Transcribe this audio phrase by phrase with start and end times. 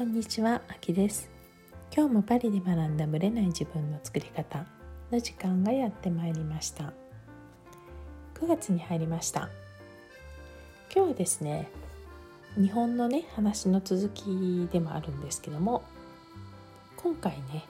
[0.00, 1.28] こんにちは、あきです。
[1.94, 4.64] 今日もパリで学んだ群れない自分の作り方
[5.12, 6.94] の時間がやってまいりました。
[8.36, 9.50] 9月に入りました。
[10.90, 11.68] 今日はですね
[12.56, 15.82] 日本のね話の続きでもあるんですけども
[16.96, 17.66] 今回ね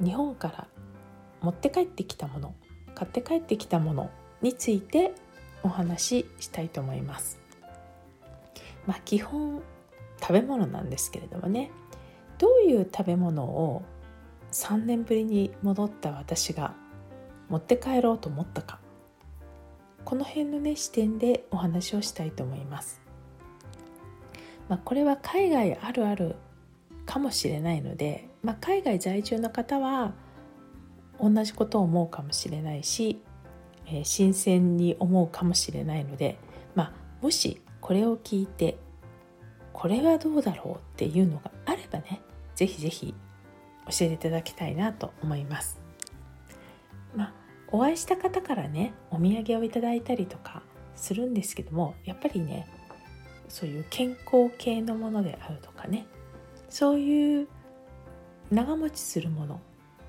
[0.00, 0.68] 日本から
[1.40, 2.54] 持って帰ってきたもの
[2.94, 4.08] 買って帰ってきたもの
[4.40, 5.12] について
[5.64, 7.40] お話ししたいと思います。
[8.86, 9.64] まあ基本
[10.26, 11.70] 食べ物なんですけれどもね
[12.38, 13.82] どういう食べ物を
[14.52, 16.72] 3年ぶりに戻った私が
[17.50, 18.78] 持って帰ろうと思ったか
[20.06, 23.02] この辺のね視点でお話をしたいと思います。
[24.68, 26.36] まあ、これは海外あるある
[27.04, 30.14] かもしれないので、まあ、海外在住の方は
[31.20, 33.20] 同じことを思うかもしれないし、
[33.86, 36.38] えー、新鮮に思うかもしれないので、
[36.74, 38.78] まあ、もしこれを聞いて
[39.74, 42.22] これはどうだろうっていうのがあればね
[42.54, 43.14] 是非是非
[43.90, 45.78] 教えていただきたいなと思います。
[47.14, 47.32] まあ、
[47.68, 50.62] お会いした方からねお土産をいただいたりとか
[50.96, 52.66] するんですけどもやっぱりね
[53.48, 56.06] そういう健康系のものであるとかね
[56.70, 57.48] そういう
[58.50, 59.58] 長持ちするものっ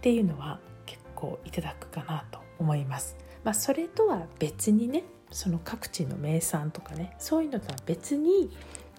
[0.02, 3.17] ていうのは結構いただくかなと思います。
[3.43, 8.49] まあ、それとは別にねその各地の名産とかねそういうのとは別に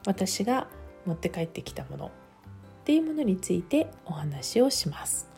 [0.06, 0.68] 私が
[1.04, 2.10] 持って帰ってきたものっ
[2.84, 5.28] ていうものについてお話をします。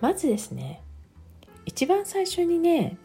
[0.00, 0.82] まずですね
[1.64, 2.96] 一番最初にね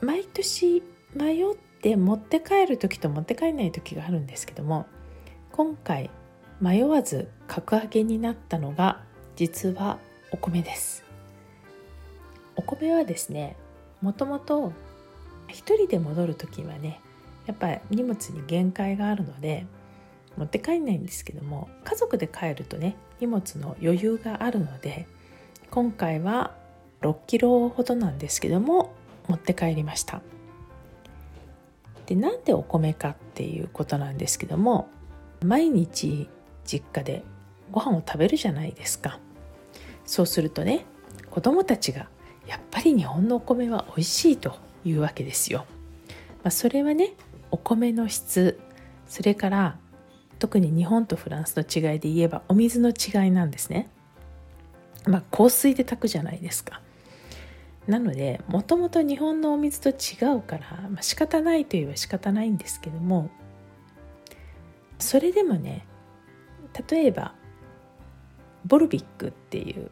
[0.00, 0.82] 毎年
[1.14, 4.86] 迷って持って帰る時と持って帰らない時があるんですけども
[5.52, 6.10] 今回
[6.60, 9.02] 迷わず格上げになったのが
[9.36, 9.98] 実は
[10.30, 11.04] お米です。
[12.56, 13.56] お米はですね
[14.02, 14.72] もともと
[15.48, 17.00] 一人で戻る時はね
[17.48, 19.66] やっぱり荷物に限界があるので
[20.36, 25.08] 持って帰んないんですけども家族で帰るとね荷物の余裕があるので
[25.70, 26.54] 今回は
[27.00, 28.92] 6キロほどなんですけども
[29.28, 30.22] 持って帰りました。
[32.06, 34.88] でなんでお米かっていうことなんですけども
[35.44, 36.28] 毎日
[36.64, 37.22] 実家で
[37.70, 39.18] ご飯を食べるじゃないですか。
[40.06, 40.84] そうするとね
[41.30, 42.08] 子供たちが
[42.46, 45.66] やっぱり日本のお米は美味しいというわけですよ、
[46.42, 47.12] まあ、それはね
[47.50, 48.58] お米の質
[49.06, 49.78] それから
[50.38, 53.90] 特に日本とフランスの違いで言えばお水の違いなんですね。
[55.06, 56.80] まあ香水で炊くじゃないですか。
[57.88, 63.30] なのでもともと日本のお水と違うから、まあ、仕方ないといえば仕方ないんですけども
[64.98, 65.86] それでもね
[66.90, 67.34] 例えば
[68.66, 69.90] ボルビックっていう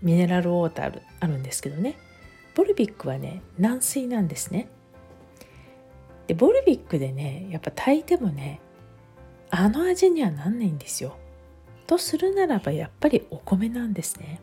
[0.00, 1.96] ミネラルウォーターあるんですけどね
[2.54, 4.68] ボルビックはね軟水なんですね
[6.32, 8.62] でボルビックでねやっぱ炊いてもね
[9.50, 11.18] あの味にはなんないんですよ。
[11.86, 14.40] とするならばやっぱりお米なんですね。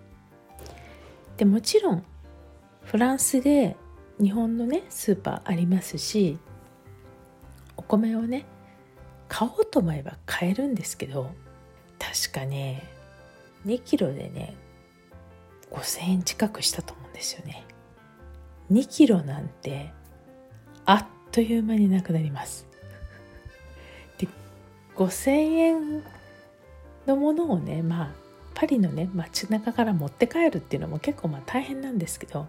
[1.37, 2.03] でもちろん
[2.83, 3.75] フランスで
[4.21, 6.37] 日本のねスーパーありますし
[7.75, 8.45] お米をね
[9.27, 11.31] 買おうと思えば買えるんですけど
[11.97, 12.83] 確かね
[13.65, 14.55] 2キロでね
[15.71, 17.65] 5,000円近くしたと思うんですよね。
[18.71, 19.91] 2キロなんて
[20.85, 22.65] あっという間になくなります。
[24.17, 24.27] で
[24.95, 26.03] 5,000円
[27.05, 28.11] のものをねまあ
[28.53, 32.47] パリのね街中から持って帰るっていうのも結構まあ大変なんですけど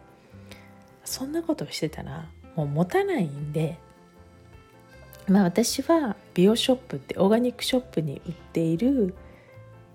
[1.05, 3.79] そんなことをしてたらもう持たないんで
[5.29, 9.15] まあ私は美容ショップってオーガニックショップに売っている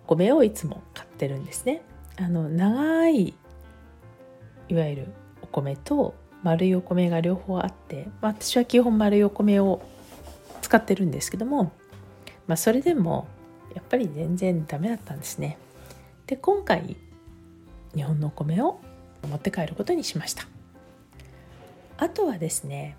[0.07, 1.81] 米をいつも買ってるんですね。
[2.17, 3.33] あの長い
[4.69, 5.07] いわゆる
[5.41, 9.81] お米と丸いお米が両方あって、まあ、私は基本丸いお米を
[10.61, 11.71] 使ってるんですけども、
[12.45, 13.27] まあ、それでも
[13.73, 15.57] やっぱり全然ダメだったんですね。
[16.27, 16.97] で今回
[17.95, 18.79] 日本のお米を
[19.27, 20.45] 持って帰ることにしました。
[21.97, 22.95] あとはですね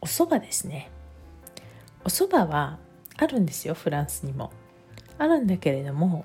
[0.00, 0.90] お蕎麦ですね。
[2.02, 2.78] お蕎麦は
[3.18, 4.52] あるんですよフランスにも。
[5.18, 6.24] あるんだけれども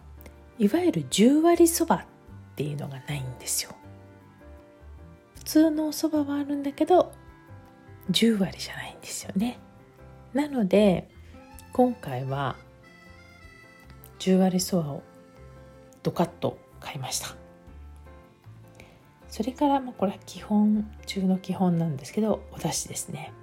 [0.58, 2.06] いわゆる10割そばっ
[2.56, 3.76] ていうのがないんですよ。
[5.58, 7.12] 通のお蕎麦はあるんだけど
[8.12, 9.58] 10割じゃないんですよね。
[10.34, 11.10] なので
[11.74, 12.56] 今回は
[14.20, 15.04] 10割そばを
[16.04, 17.36] ドカッと買いました。
[19.30, 23.34] それからまあこれは基本中の基本なんですけどお出汁ですね。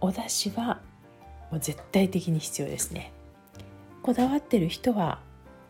[0.00, 0.80] お出汁は
[1.52, 3.12] もう絶対的に必要ですね。
[4.02, 5.20] こだわってる人は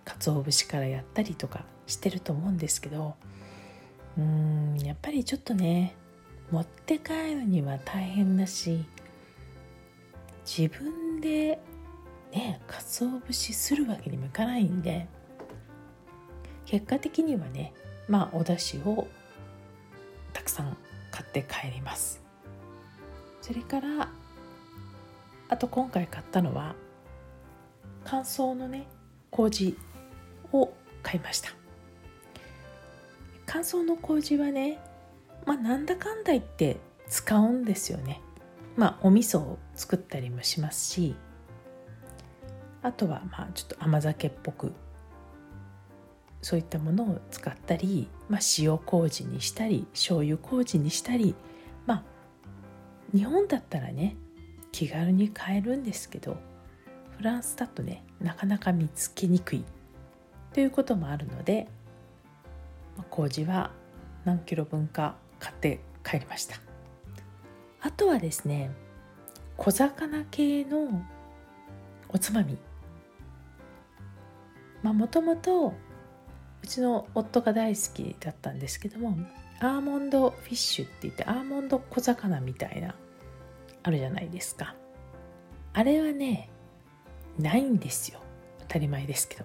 [0.07, 3.15] 鰹節からやったりとかしてると思うんですけど
[4.19, 5.95] うんやっぱりちょっとね
[6.51, 8.85] 持って帰るには大変だし
[10.45, 11.59] 自分で
[12.33, 15.07] ね鰹節するわけにもいかないんで
[16.65, 17.73] 結果的にはね
[18.09, 19.09] まあお出汁を
[20.33, 20.77] たくさん
[21.11, 22.23] 買って帰ります。
[23.43, 24.09] それから
[25.49, 26.75] あと今回買ったのは
[28.05, 28.87] 乾燥のね
[29.31, 29.79] 麹
[30.53, 30.73] を
[31.03, 31.51] 買いました。
[33.47, 34.79] 乾燥の麹はね
[35.47, 36.79] まあなんだかんだ言って
[37.09, 38.21] 使うんですよね。
[38.77, 41.15] まあお味噌を作ったりもしますし
[42.83, 44.73] あとはまあちょっと甘酒っぽく
[46.43, 51.35] そういったものを使ったり、まあ、塩麹にしたり醤油麹にしたり
[51.87, 52.03] まあ
[53.17, 54.17] 日本だったらね
[54.71, 56.37] 気軽に買えるんですけど
[57.17, 59.65] フランスだとねなかなか見つけにくい
[60.53, 61.67] ということもあるので
[63.05, 63.71] 麹は
[64.25, 66.57] 何キロ分か買って帰りました。
[67.81, 68.71] あとはですね
[69.57, 71.03] 小魚系の
[72.09, 72.59] おつまみ。
[74.83, 75.75] まあもともと
[76.63, 79.17] うちの夫が大好きだったんですけども
[79.61, 82.95] アーモンドフィッシュって言ってアーモンド小魚みたいな
[83.83, 84.75] あるじゃないですか。
[85.73, 86.51] あれはね
[87.39, 88.21] ないんですよ。
[88.61, 89.45] 当たり前ですけど。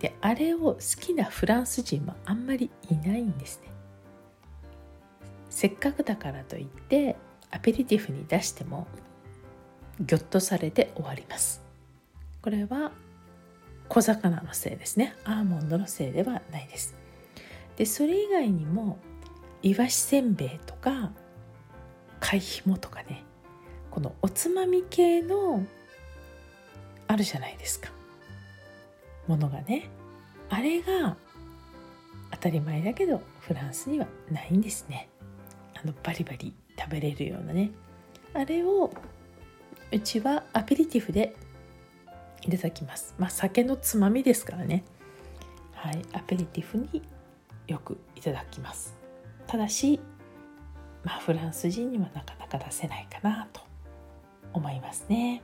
[0.00, 3.68] であれを好きなフランス人もあんまりいないんですね。
[5.50, 7.16] せっかくだからといって
[7.50, 8.86] アペリティフに出しても
[10.00, 11.62] ギョッとされて終わります。
[12.42, 12.92] これは
[13.88, 15.16] 小魚のせいですね。
[15.24, 16.94] アーモンドのせいではないです。
[17.76, 18.98] でそれ以外にも
[19.62, 21.10] いわしせんべいとか
[22.20, 23.24] 貝ひもとかね
[23.90, 25.64] このおつまみ系の
[27.08, 27.90] あるじゃないですか。
[29.28, 29.88] ものがね
[30.50, 31.16] あれが
[32.32, 35.08] 当たり前だけどフランスにはないんですね。
[35.74, 37.70] あのバリバリ食べれるようなね。
[38.34, 38.92] あれを
[39.90, 41.34] うちはアペリティフで
[42.42, 43.14] いただきます。
[43.18, 44.84] まあ酒のつまみですからね。
[45.74, 47.02] はいアペリティフに
[47.66, 48.96] よくいただきます。
[49.46, 50.00] ただし
[51.04, 53.60] まあフランス人にはなかなか出せないかなと
[54.52, 55.42] 思いますね。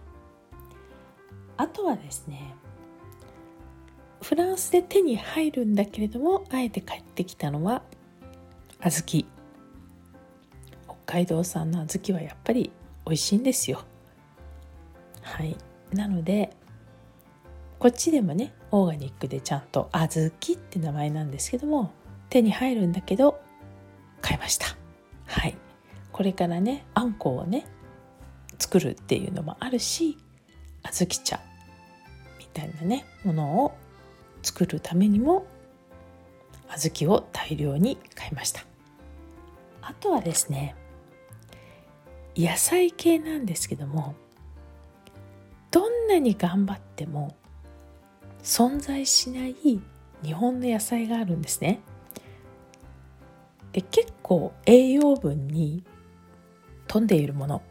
[1.57, 2.55] あとはですね
[4.25, 7.83] フランスで手に入るんだけれどもあえて帰ってきたのは
[8.81, 9.27] 小豆。
[10.87, 12.73] 北海道産の小豆はやっぱり
[13.05, 13.83] 美味しいんですよ。
[15.21, 15.55] はい。
[15.93, 16.57] なので
[17.79, 21.93] こっちでもねオーガニックでちゃんと小豆って名前なんですけども
[22.31, 23.43] 手に入るんだけど
[24.23, 24.69] 買いました。
[25.27, 25.55] はい。
[26.13, 27.67] これからねあんこをね
[28.59, 30.17] 作るっていうのもあるし
[30.83, 31.41] 小豆茶
[32.39, 33.84] みたいなねものを
[34.45, 35.47] 作るためにも
[36.69, 38.65] 小豆を大量に買いました
[39.83, 40.77] あとはですね
[42.37, 44.15] 野菜系なんですけども
[45.71, 47.35] どんなに頑張っても
[48.43, 49.55] 存在しない
[50.23, 51.81] 日本の野菜があるんですね。
[53.73, 55.83] で結構栄養分に
[56.87, 57.63] 富んでいるもの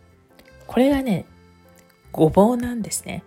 [0.67, 1.25] これがね
[2.11, 3.23] ごぼうなんですね。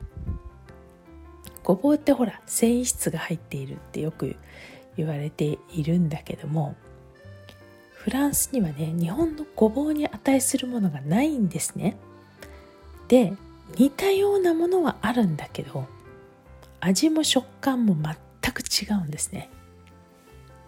[1.67, 4.37] ごぼうってほら繊維質が入っているってよく
[4.97, 6.76] 言われているんだけども
[7.93, 11.97] フランスにはね日本のごぼうに値するものがないんですね。
[13.09, 13.33] で
[13.76, 15.88] 似たようなものはあるんだけど
[16.79, 19.50] 味も食感も全く違うんですね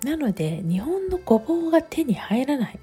[0.03, 2.79] なので日本のごぼうが手に入らない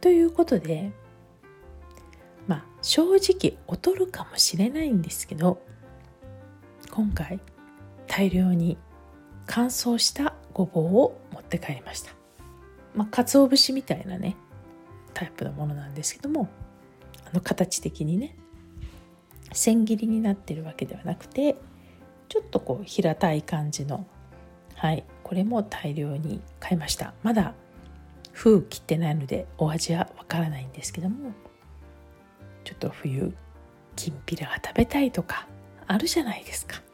[0.00, 0.92] ということで
[2.46, 5.60] まあ正直劣るかもしれないんですけど
[6.96, 7.40] 今回
[8.06, 8.78] 大量に
[9.46, 12.12] 乾燥したごぼうを持って帰りました。
[12.94, 14.34] まあ鰹節みたいなね
[15.12, 16.48] タイプのものなんですけども
[17.26, 18.34] あの形的にね
[19.52, 21.56] 千切りになってるわけではなくて
[22.30, 24.06] ちょっとこう平たい感じの
[24.74, 27.12] はいこれも大量に買いました。
[27.22, 27.52] まだ
[28.32, 31.32] 封切ってないのでお味はわからないんですけども
[32.64, 33.34] ちょっと冬
[33.96, 35.46] きんぴらが食べたいとか
[35.86, 36.85] あるじゃないですか。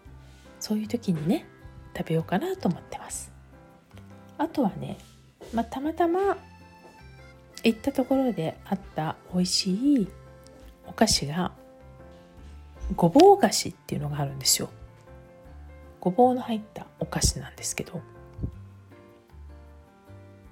[0.63, 1.45] そういう時にね
[1.97, 3.33] 食べようかなと思ってます。
[4.39, 4.97] あとはね、
[5.53, 6.39] まあ、たまたま
[7.65, 10.09] 行ったところであった美味しい
[10.87, 11.51] お菓子が
[12.95, 14.71] ごぼう菓子っていうのがあるんですよ。
[15.99, 18.01] ごぼうの入ったお菓子なんですけど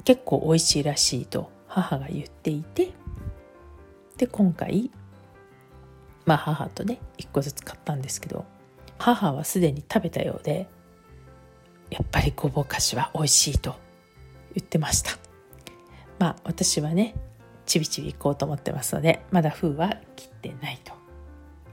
[0.05, 2.91] 結構美味しいらしいと母が言っていて
[4.17, 4.91] で今回
[6.27, 8.45] まあ母とね1個ずつ買ったんですけど
[9.01, 10.69] 母はすでに食べたようで
[11.89, 13.75] やっぱりごぼう菓子は美味しいと
[14.55, 15.13] 言ってました。
[16.19, 17.15] まあ私はね
[17.65, 20.93] ちびちび行こうと思ってますのでまだ封は切ってないと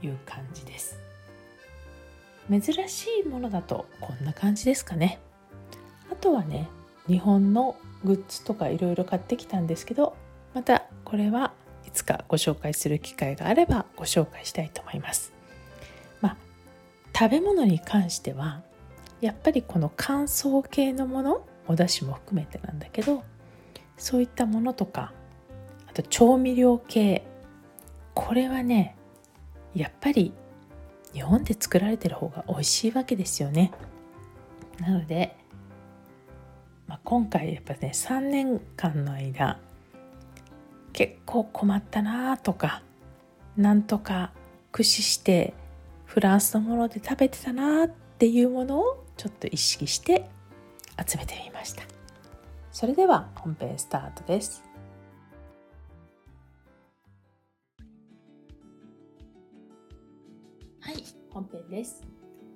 [0.06, 0.98] いう感じです。
[2.50, 5.20] 珍しいものだとこんな感じですかね。
[6.10, 6.68] あとはね
[7.06, 10.16] 日本のグッズとかいろいろ買ってきたんですけど
[10.54, 11.52] またこれは
[11.86, 15.37] いつかご紹介する機会があればご紹介したいと思います。
[17.18, 18.62] 食べ物に関しては
[19.20, 23.24] やっぱりこの乾燥系のものお出汁も含めてなんだけど
[23.96, 25.12] そういったものとか
[25.88, 27.26] あと調味料系
[28.14, 28.94] これはね
[29.74, 30.32] やっぱり
[31.12, 33.72] 日本で作られてる方が美味しいわけですよね。
[34.78, 35.36] なので、
[36.86, 39.58] まあ、今回やっぱね3年間の間
[40.92, 42.82] 結構困ったなとか
[43.56, 44.30] なんとか
[44.70, 45.54] 駆使して
[46.08, 50.26] フランスのもので食べてたなっていうものをちょっと意識して
[51.06, 51.82] 集めてみました。
[52.72, 54.64] それでは本編スタートです。
[60.80, 62.02] はい本編です。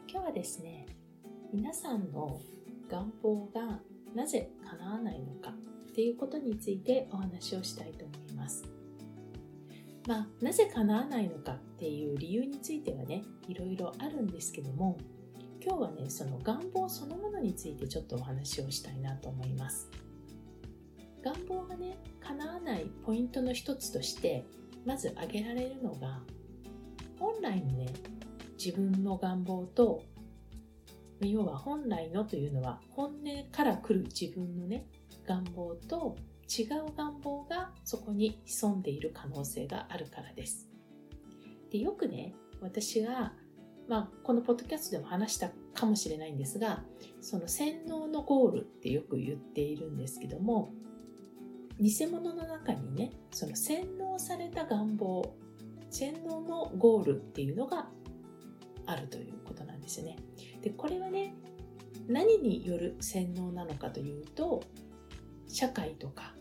[0.08, 0.86] 今日はですね
[1.52, 2.40] 皆さんの
[2.88, 3.80] 願望が
[4.14, 8.64] なぜ叶わないのかっていうことについてお話をしたいと思います。
[10.08, 14.96] まあ、なぜ叶わないのかっていう理由についてはねいろいろあるんですけども
[15.60, 19.90] 今日はねその願望そのものについてちょっとお話をしたいなと思います。
[21.24, 24.44] 願望がね叶わないポイントの一つとして
[24.86, 26.20] まず挙げられるのが
[27.18, 27.86] 本来のね
[28.64, 30.04] 自分の願望と
[31.20, 33.14] 要は本来のというのは本音
[33.50, 34.86] から来る自分のね
[35.26, 36.14] 願望と
[36.48, 40.71] 違う願望がそこに潜んでいる可能性があるからです。
[41.72, 43.32] でよくね私が
[43.88, 46.82] まあ、このポッドキャストでも話したかもしれないんですが
[47.20, 50.72] その洗脳のゴールってよく言っているんですけども
[51.78, 55.34] 偽物の中にねその洗脳された願望
[55.90, 57.88] 洗脳のゴールっていうのが
[58.86, 60.16] あるということなんですよね。
[60.62, 61.34] でこれはね
[62.08, 64.62] 何による洗脳なのかというと
[65.48, 66.34] 社会とか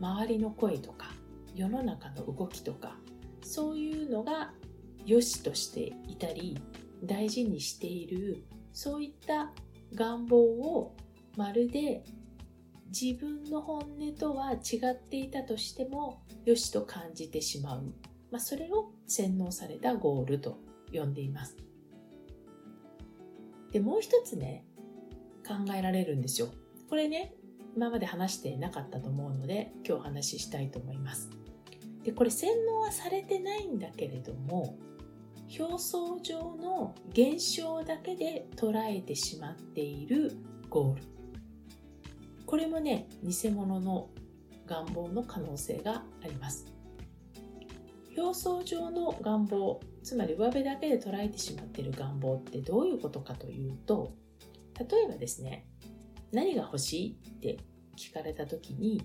[0.00, 1.06] 周りの声とか
[1.54, 2.96] 世の中の動きとか
[3.42, 4.52] そういうのが
[5.08, 6.60] 良しとしていたり
[7.02, 9.52] 大事にしているそういった
[9.94, 10.94] 願望を
[11.34, 12.04] まるで
[12.88, 17.84] 自分の本音とは違っていたとしても良しと感じてしまう、
[18.30, 20.58] まあ、それを洗脳されたゴールと
[20.92, 21.56] 呼んでいます。
[23.72, 24.66] でもう一つね
[25.46, 26.48] 考えられるんですよ。
[26.90, 27.34] これね
[27.74, 31.30] 今まで話してなかったと思うので今日お話ししたいと思います。
[32.04, 34.76] でこれ洗脳はされてないんだけれども
[35.56, 40.36] 表層上の現象だけで捉えてしまっている
[40.68, 41.02] ゴール。
[42.44, 44.10] これもね偽物の
[44.66, 46.66] 願望の可能性があります。
[48.16, 54.12] 表層上の願望つまり上辺だけで捉えてしまっている願望ってどういうことかというと
[54.78, 55.66] 例えばですね
[56.32, 57.58] 何が欲しいって
[57.96, 59.02] 聞かれた時に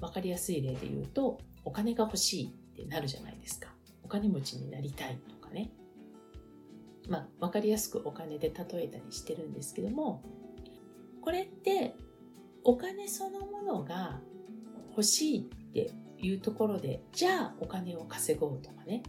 [0.00, 3.68] 分かりやすい例で言うとお金が欲しいってなるじゃないですか。
[4.04, 5.72] お金持ちになりたいかね、
[7.08, 10.22] まあ、分かりやすくお金で例えたりしてるんですけども
[11.22, 11.96] これって
[12.62, 14.20] お金そのものが
[14.90, 19.02] 欲しいっていうところでじゃあお金を稼ごうとかね。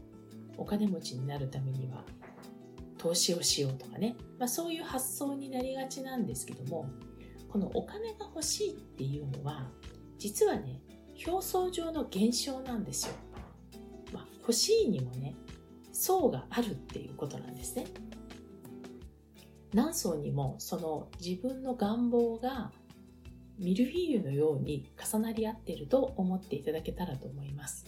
[0.58, 2.04] お金持ちになるためには
[2.98, 6.90] 投資をしようとかね、まあ、そういう発想になりがちなんですけども
[7.48, 9.70] このお金が欲しいっていうのは
[10.18, 10.82] 実はね
[11.26, 13.14] 表層上の現象なんですよ。
[14.14, 15.36] まあ、欲しいにもね
[15.98, 17.86] 層があるっていうことなんですね。
[19.74, 22.72] 何層にもその自分の願望が
[23.58, 27.86] ミルフィーユのように重なり合っていると思っていただけたらと思います。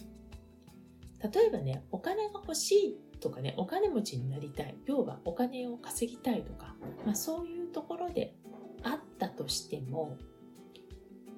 [1.22, 6.74] 例えばね、お金が欲しいとかね、お金持ちになりたい、要はお金を稼ぎたいとか、
[7.06, 8.34] まあ、そういうところで
[8.82, 10.16] あったとしても、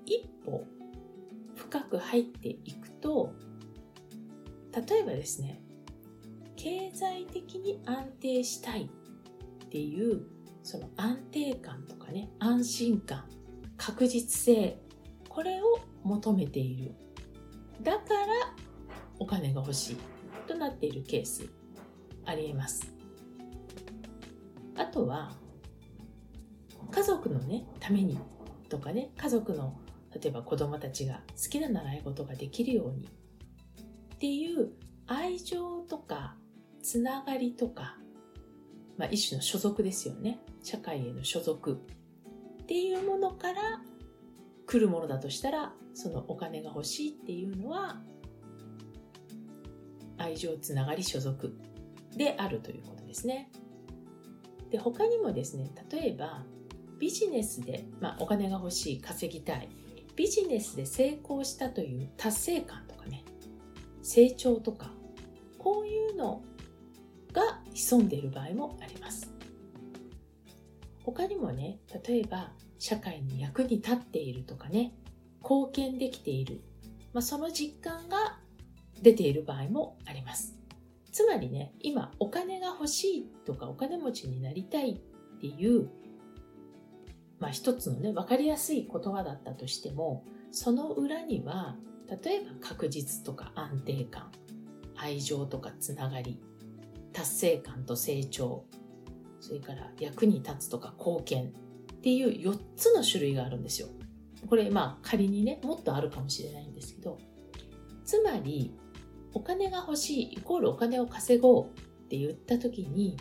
[0.07, 0.65] 一歩
[1.55, 3.35] 深く入っていくと、
[4.75, 5.61] 例えばですね、
[6.63, 10.23] 経済的に安定したいっていう
[10.63, 13.25] その安定感とかね安心感
[13.77, 14.79] 確実性
[15.29, 16.95] これを求めている。
[17.83, 18.55] だから
[19.19, 19.97] お金が欲しい
[20.47, 21.49] となっているケース
[22.25, 22.95] ありえます。
[24.77, 25.33] あとは
[26.93, 28.21] 家族のねために
[28.69, 29.81] とかね家族の
[30.15, 33.09] 例えば子供たちが好きな習い事ができるように
[34.15, 34.71] っていう
[35.09, 36.37] 愛情とか
[36.83, 37.97] つながりとか、
[38.99, 40.41] まあ、一種の所属ですよね。
[40.63, 41.81] 社会への所属。
[42.63, 43.83] っていうものから
[44.67, 48.01] 来るものだとしたらそのお金が欲しいっていうのは
[50.17, 51.55] 愛情つながり所属
[52.17, 53.51] であるということですね。
[54.71, 56.45] で他にもですね例えば
[56.99, 59.69] ビジネスで、まあ、お金が欲しい稼ぎたい。
[60.15, 63.25] ビジネスで成功したという達成感とかね
[64.03, 64.93] 成長とか
[65.59, 66.43] こういうの
[67.33, 69.33] が潜んでいる場合もあります。
[71.05, 74.95] 他にもね例えば社会に役に立っているとかね
[75.43, 76.61] 貢献できている、
[77.13, 78.39] まあ、その実感が
[79.01, 80.57] 出ている場合もあります。
[81.11, 85.91] つまりね今お金が欲しいとかお金持ちになりたいっていう
[87.39, 91.77] まあ一つのね分かりやすい言葉だったとしてもその裏には
[92.09, 94.31] 例えば確実とか安定感
[94.97, 96.41] 愛情とかつながり
[97.13, 98.65] 達成感と成長
[99.41, 101.49] それから役に立つとか貢献っ
[102.01, 103.89] ていう4つの種類があるんですよ。
[104.49, 107.19] これまあ仮にねもっとあるかもしれないんですけど
[108.05, 108.75] つまり
[109.35, 111.69] お金が欲しいイコールお金を稼ごうっ
[112.09, 113.17] て言った時に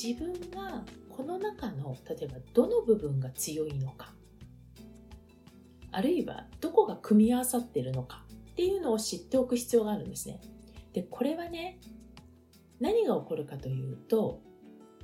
[0.00, 4.14] 自分がこの中の例えばどの部分が強いのか
[5.92, 10.40] あるいはどこが組み合わさってるのかっていうのを知っておく必要があるんですね。
[10.92, 11.78] でこれはね
[12.80, 14.42] 何が起こるかというと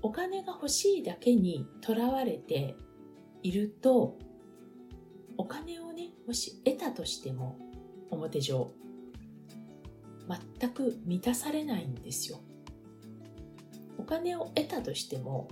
[0.03, 2.77] お金が欲しいだけにとらわれて
[3.43, 4.19] いると
[5.37, 7.59] お金をねもし得たとしても
[8.11, 8.71] 表上
[10.59, 12.41] 全く満たされないんですよ。
[13.99, 15.49] お金を得たとしても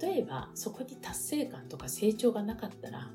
[0.00, 3.10] 例えばそこに達成感とか成長がなかったら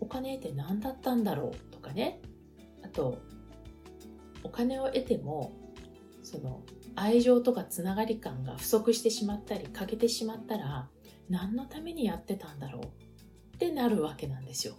[0.00, 2.20] お金って何だったんだろうとかね。
[2.82, 3.18] あと
[4.42, 5.52] お金を得ても
[6.24, 6.62] その
[6.96, 10.88] 愛情とかつながり感が不足してしまったり欠けてしまったら
[11.28, 12.84] 何のためにやってたんだろう
[13.56, 14.74] ってなるわけなんですよ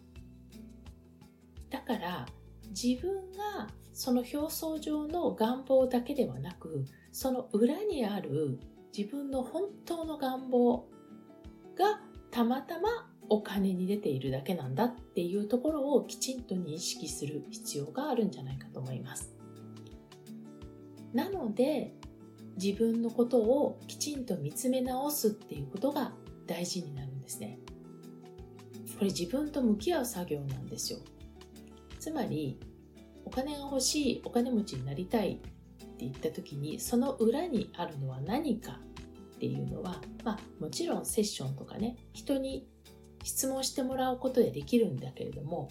[1.69, 2.25] だから
[2.69, 8.59] 自分がその表層上の願望だけではなくその裏にある
[8.95, 10.87] 自分の本当の願望
[11.77, 11.99] が
[12.31, 19.34] たまたまお金に出ているだけなんだっていうところをきちんと認識する必要があるんじゃないかと思います。
[21.15, 21.93] なので
[22.61, 26.11] 自分のことをきちんと見つめ直すっていうことが
[26.45, 27.57] 大事になるんですね。
[28.99, 30.99] これ自分と向き合う作業なんですよ。
[31.99, 32.59] つまり
[33.23, 35.49] お金が欲しいお金持ちになりたいって
[35.99, 38.81] 言った時にその裏にあるのは何か
[39.35, 42.67] っていうのは、まあ、もちろんセッションとかね人に
[43.23, 45.69] 質問してもらうことでできるんだけれども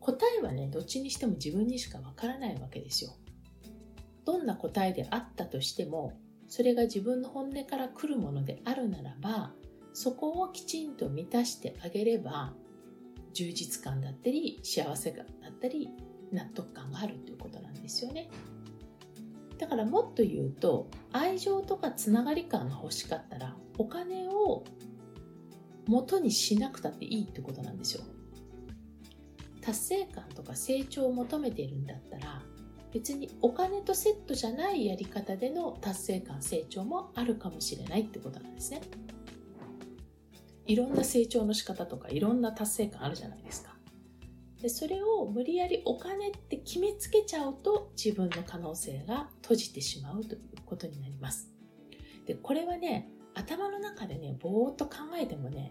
[0.00, 3.10] 答えはねどっちにしても自分にしかわからないわけですよ。
[4.26, 6.12] どんな答えであったとしても
[6.48, 9.52] それが自分の本音から来るものであるならば
[9.94, 12.52] そこをきちんと満たしてあげれば
[13.32, 15.88] 充実感だったり幸せ感だったり
[16.32, 18.28] 納得感があるということなんですよね。
[19.58, 24.64] だからもっと言うと愛情とかつながり感が欲しかったらお金を
[25.86, 28.02] 元にしなくたっていいってことなんですよ。
[29.60, 32.42] 達成感とか成長を求めているんだったら
[32.96, 38.80] 別にお金とセットじゃないやり方での達成感成長もあるかもしれないってことなんですね。
[40.64, 43.76] いろんな成長の仕方とかいろんな達成感あるじゃないですか。
[44.62, 51.50] でそれを無理やりお金って決めつけちゃうと自分の可能性が閉じてしまうということになります。
[52.24, 55.70] でこれはね頭の中でねぼーっと考えてもね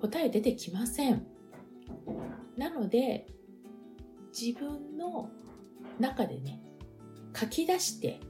[0.00, 1.26] 答え出てきません。
[2.56, 3.26] なので
[4.32, 5.28] 自分の
[5.98, 6.60] 中でね
[7.38, 8.20] 書き出して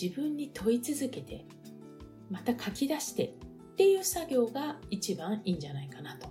[0.00, 1.46] 自分に問い続けて
[2.30, 6.28] また書き出してっていう作業が一番いいんじゃないかなと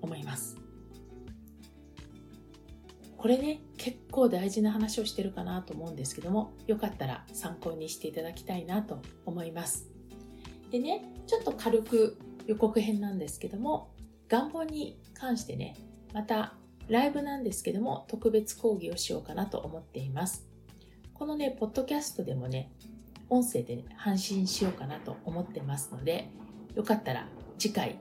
[0.00, 0.56] 思います。
[3.16, 9.88] これね結構大事な話をしてるかなと思うんですけどもよかったら参考にしていただきたいなと思います。
[10.70, 13.94] でねちょっと軽く予告編なんですけども
[14.28, 15.76] 願望に関してね
[16.12, 16.54] また
[16.88, 20.46] ライブなんですけども、特別講義をしようかなと思っています。
[21.14, 22.70] このね、ポッドキャストでもね、
[23.28, 26.30] 音声で、ね、配信しようかなと思ってますので、
[26.74, 27.26] よかったら
[27.58, 27.98] 次回、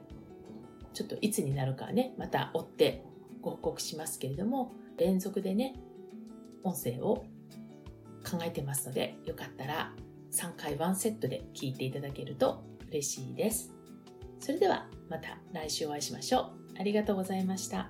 [0.93, 3.03] ちょっといつになるかね、また追って
[3.41, 5.75] ご報告しますけれども、連続でね、
[6.63, 7.25] 音声を
[8.29, 9.93] 考えてますので、よかったら
[10.31, 13.73] 3回ワンセットで聞いていただけると嬉しいです。
[14.39, 16.79] それではまた来週お会いしましょう。
[16.79, 17.89] ありがとうございました。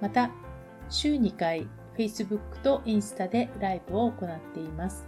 [0.00, 0.30] また、
[0.88, 5.06] 週2回 Facebook とインスタでライブを行っています。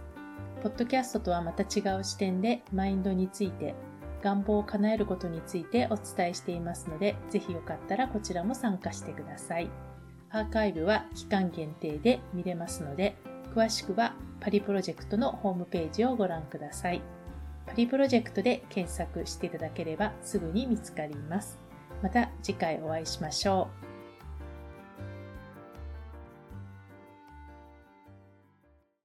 [0.61, 3.73] ポッドキャストとはまた違う視点でマインドについて、
[4.21, 9.69] 願望を叶えることについてお伝えしていますので、ぜひよかったらこちらも参加してください。
[10.29, 13.15] アーカイブは期間限定で見れますので、
[13.55, 17.01] 詳しくはパリプロジェクトのホームページをご覧ください。
[17.65, 21.57] パリプロジェクトで検索していただければすぐに見つかります。
[22.01, 23.80] また次回お会いしましょう。